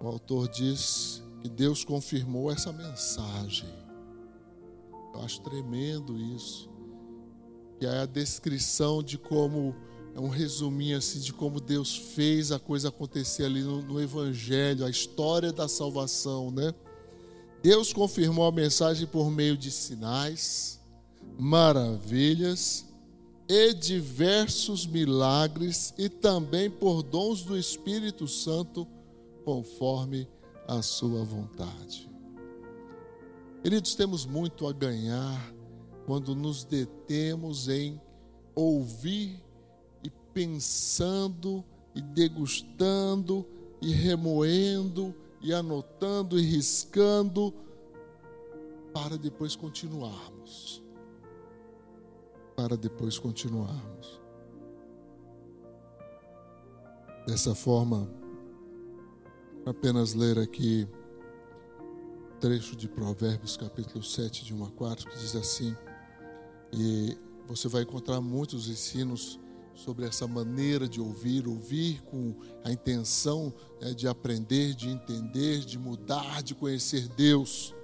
o 0.00 0.06
autor 0.06 0.48
diz 0.48 1.22
que 1.42 1.50
Deus 1.50 1.84
confirmou 1.84 2.50
essa 2.50 2.72
mensagem. 2.72 3.68
Eu 5.12 5.20
acho 5.20 5.42
tremendo 5.42 6.16
isso. 6.18 6.70
Que 7.78 7.84
é 7.84 7.98
a 7.98 8.06
descrição 8.06 9.02
de 9.02 9.18
como, 9.18 9.74
é 10.14 10.20
um 10.20 10.30
resuminho 10.30 10.96
assim 10.96 11.20
de 11.20 11.30
como 11.30 11.60
Deus 11.60 11.94
fez 11.94 12.50
a 12.50 12.58
coisa 12.58 12.88
acontecer 12.88 13.44
ali 13.44 13.62
no, 13.62 13.82
no 13.82 14.00
Evangelho, 14.00 14.86
a 14.86 14.88
história 14.88 15.52
da 15.52 15.68
salvação, 15.68 16.50
né? 16.50 16.72
Deus 17.62 17.92
confirmou 17.92 18.46
a 18.46 18.52
mensagem 18.52 19.06
por 19.06 19.30
meio 19.30 19.56
de 19.56 19.70
sinais, 19.70 20.80
maravilhas 21.38 22.86
e 23.48 23.72
diversos 23.74 24.86
milagres 24.86 25.94
e 25.96 26.08
também 26.08 26.70
por 26.70 27.02
dons 27.02 27.42
do 27.42 27.56
Espírito 27.56 28.26
Santo, 28.26 28.86
conforme 29.44 30.28
a 30.66 30.82
sua 30.82 31.22
vontade. 31.24 32.10
Queridos, 33.62 33.94
temos 33.94 34.26
muito 34.26 34.66
a 34.66 34.72
ganhar 34.72 35.52
quando 36.04 36.34
nos 36.34 36.64
detemos 36.64 37.68
em 37.68 38.00
ouvir 38.54 39.42
e 40.02 40.10
pensando 40.32 41.64
e 41.94 42.00
degustando 42.00 43.44
e 43.80 43.92
remoendo 43.92 45.14
e 45.46 45.54
anotando 45.54 46.38
e 46.38 46.42
riscando 46.42 47.54
para 48.92 49.16
depois 49.16 49.56
continuarmos 49.56 50.86
para 52.56 52.76
depois 52.76 53.18
continuarmos. 53.18 54.18
Dessa 57.26 57.54
forma, 57.54 58.08
apenas 59.66 60.14
ler 60.14 60.38
aqui 60.38 60.88
trecho 62.40 62.74
de 62.74 62.88
Provérbios, 62.88 63.56
capítulo 63.56 64.02
7, 64.02 64.44
de 64.44 64.54
1 64.54 64.64
a 64.64 64.70
4, 64.70 65.10
que 65.10 65.18
diz 65.18 65.36
assim, 65.36 65.76
e 66.72 67.16
você 67.46 67.68
vai 67.68 67.82
encontrar 67.82 68.20
muitos 68.20 68.68
ensinos 68.68 69.38
sobre 69.76 70.06
essa 70.06 70.26
maneira 70.26 70.88
de 70.88 71.00
ouvir, 71.00 71.46
ouvir 71.46 72.02
com 72.02 72.34
a 72.64 72.72
intenção 72.72 73.52
né, 73.80 73.92
de 73.92 74.08
aprender, 74.08 74.74
de 74.74 74.88
entender, 74.88 75.60
de 75.60 75.78
mudar, 75.78 76.42
de 76.42 76.54
conhecer 76.54 77.06
Deus. 77.08 77.74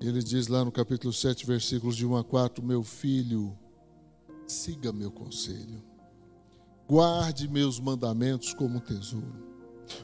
Ele 0.00 0.22
diz 0.22 0.48
lá 0.48 0.64
no 0.64 0.72
capítulo 0.72 1.12
7, 1.12 1.46
versículos 1.46 1.96
de 1.96 2.04
1 2.04 2.16
a 2.16 2.24
4: 2.24 2.64
Meu 2.64 2.82
filho, 2.82 3.56
siga 4.46 4.92
meu 4.92 5.10
conselho, 5.10 5.82
guarde 6.88 7.48
meus 7.48 7.78
mandamentos 7.78 8.52
como 8.52 8.78
um 8.78 8.80
tesouro, 8.80 9.46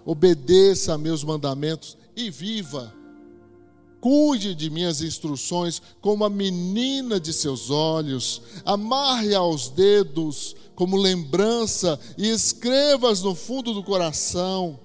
obedeça 0.05 0.95
a 0.95 0.99
meus 0.99 1.25
mandamentos 1.25 1.99
e 2.17 2.31
viva. 2.31 3.04
Cuide 4.05 4.55
de 4.55 4.69
minhas 4.69 5.01
instruções 5.01 5.81
como 6.03 6.27
a 6.27 6.29
menina 6.29 7.19
de 7.19 7.33
seus 7.33 7.71
olhos, 7.71 8.43
amarre 8.63 9.35
aos 9.35 9.71
dedos 9.71 10.55
como 10.75 10.99
lembrança 10.99 11.99
e 12.19 12.29
escrevas 12.29 13.23
no 13.23 13.35
fundo 13.35 13.73
do 13.73 13.83
coração. 13.83 14.79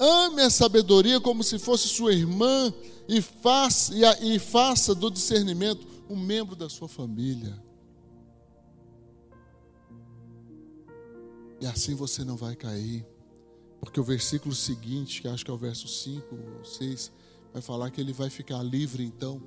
Ame 0.00 0.40
a 0.40 0.48
sabedoria 0.48 1.20
como 1.20 1.44
se 1.44 1.58
fosse 1.58 1.86
sua 1.86 2.14
irmã 2.14 2.72
e 3.06 3.20
faça, 3.20 3.92
e 4.22 4.38
faça 4.38 4.94
do 4.94 5.10
discernimento 5.10 5.86
um 6.08 6.16
membro 6.16 6.56
da 6.56 6.70
sua 6.70 6.88
família. 6.88 7.62
E 11.60 11.66
assim 11.66 11.94
você 11.94 12.24
não 12.24 12.38
vai 12.38 12.56
cair. 12.56 13.06
Porque 13.82 14.00
o 14.00 14.04
versículo 14.04 14.54
seguinte, 14.54 15.20
que 15.20 15.28
acho 15.28 15.44
que 15.44 15.50
é 15.50 15.54
o 15.54 15.58
verso 15.58 15.86
5 15.86 16.34
ou 16.58 16.64
6, 16.64 17.12
vai 17.56 17.62
falar 17.62 17.90
que 17.90 17.98
ele 17.98 18.12
vai 18.12 18.28
ficar 18.28 18.62
livre 18.62 19.02
então 19.02 19.40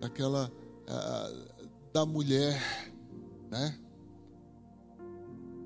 daquela 0.00 0.50
uh, 0.88 1.68
da 1.92 2.04
mulher, 2.04 2.60
né? 3.48 3.78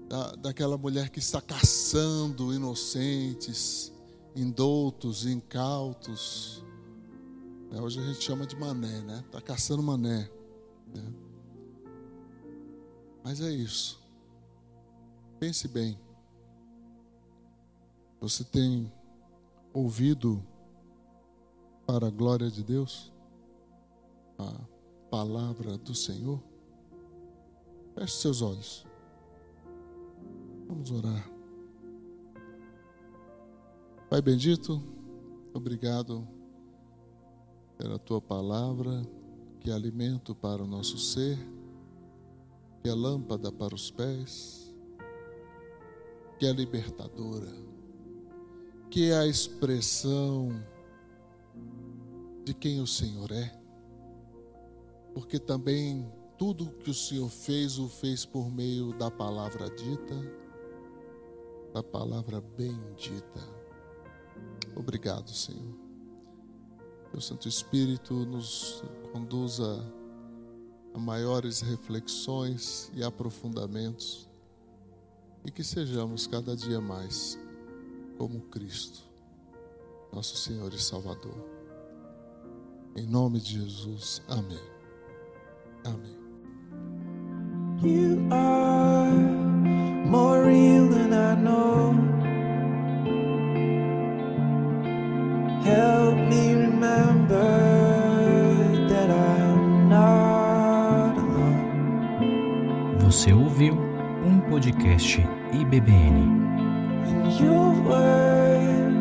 Da, 0.06 0.32
daquela 0.32 0.76
mulher 0.76 1.08
que 1.08 1.18
está 1.18 1.40
caçando 1.40 2.52
inocentes, 2.52 3.90
indoutos, 4.36 5.24
incautos, 5.24 6.62
é, 7.70 7.80
hoje 7.80 8.00
a 8.00 8.02
gente 8.04 8.22
chama 8.22 8.46
de 8.46 8.54
mané, 8.54 9.00
né? 9.00 9.24
Está 9.24 9.40
caçando 9.40 9.82
mané. 9.82 10.30
Né? 10.94 11.12
Mas 13.24 13.40
é 13.40 13.50
isso. 13.50 13.98
Pense 15.40 15.66
bem. 15.68 15.98
Você 18.20 18.44
tem 18.44 18.92
ouvido 19.72 20.44
para 21.86 22.06
a 22.06 22.10
glória 22.10 22.50
de 22.50 22.62
Deus 22.62 23.12
a 24.38 24.60
palavra 25.10 25.76
do 25.78 25.94
Senhor? 25.94 26.42
Feche 27.94 28.16
seus 28.16 28.42
olhos. 28.42 28.86
Vamos 30.66 30.90
orar. 30.90 31.30
Pai 34.08 34.20
bendito, 34.20 34.82
obrigado 35.54 36.26
pela 37.78 37.98
tua 37.98 38.20
palavra, 38.20 39.02
que 39.60 39.70
é 39.70 39.72
alimento 39.72 40.34
para 40.34 40.62
o 40.62 40.66
nosso 40.66 40.98
ser, 40.98 41.38
que 42.82 42.88
é 42.88 42.94
lâmpada 42.94 43.50
para 43.50 43.74
os 43.74 43.90
pés, 43.90 44.74
que 46.38 46.46
é 46.46 46.52
libertadora, 46.52 47.52
que 48.90 49.10
é 49.10 49.18
a 49.18 49.26
expressão 49.26 50.50
de 52.44 52.54
quem 52.54 52.80
o 52.80 52.86
Senhor 52.86 53.30
é, 53.30 53.52
porque 55.14 55.38
também 55.38 56.10
tudo 56.38 56.72
que 56.72 56.90
o 56.90 56.94
Senhor 56.94 57.28
fez, 57.28 57.78
o 57.78 57.88
fez 57.88 58.24
por 58.24 58.50
meio 58.50 58.92
da 58.94 59.10
palavra 59.10 59.68
dita, 59.70 60.14
da 61.72 61.82
palavra 61.82 62.40
bendita. 62.40 63.40
Obrigado, 64.74 65.30
Senhor 65.30 65.82
que 67.12 67.18
o 67.18 67.20
Santo 67.20 67.46
Espírito 67.46 68.14
nos 68.24 68.82
conduza 69.12 69.84
a 70.94 70.98
maiores 70.98 71.60
reflexões 71.60 72.90
e 72.94 73.04
aprofundamentos 73.04 74.30
e 75.44 75.50
que 75.50 75.62
sejamos 75.62 76.26
cada 76.26 76.56
dia 76.56 76.80
mais 76.80 77.38
como 78.16 78.40
Cristo, 78.46 79.02
nosso 80.10 80.38
Senhor 80.38 80.72
e 80.72 80.80
Salvador. 80.80 81.61
Em 82.96 83.06
nome 83.06 83.40
de 83.40 83.60
Jesus, 83.60 84.22
amém. 84.28 84.60
Amém. 85.84 86.18
You 87.82 88.28
are 88.30 89.10
more 90.06 90.44
real 90.44 90.88
than 90.88 91.12
I 91.12 91.34
know. 91.36 91.94
Help 95.64 96.16
me 96.28 96.52
Você 103.22 103.32
ouviu 103.32 103.74
um 104.26 104.40
podcast 104.50 105.20
IBBN. 105.52 106.42
And 107.06 107.30
your 107.38 107.72
word 107.84 108.92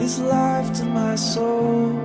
is 0.00 0.18
life 0.20 0.72
to 0.74 0.84
my 0.84 1.16
soul. 1.16 2.01